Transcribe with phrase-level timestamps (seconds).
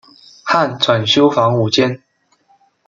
[0.41, 2.01] 汉纂修房五间。